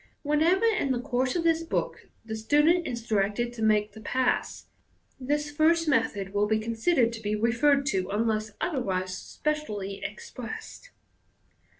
Wherever 0.23 0.65
in 0.65 0.91
the 0.91 0.99
course 0.99 1.35
of 1.35 1.43
this 1.43 1.61
book 1.61 2.07
the 2.25 2.35
student 2.35 2.87
is 2.87 3.05
directed 3.07 3.53
to 3.53 3.61
make 3.61 3.91
the 3.91 4.01
pass, 4.01 4.65
this 5.19 5.51
first 5.51 5.87
method 5.87 6.33
will 6.33 6.47
be 6.47 6.57
considered 6.57 7.13
to 7.13 7.21
be 7.21 7.35
referred 7.35 7.85
to, 7.93 8.09
unless 8.09 8.49
otherwise 8.59 9.15
specially 9.15 10.03
expressed. 10.03 10.89